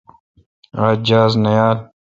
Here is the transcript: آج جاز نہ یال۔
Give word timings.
آج 0.85 0.97
جاز 1.07 1.31
نہ 1.43 1.49
یال۔ 1.57 1.77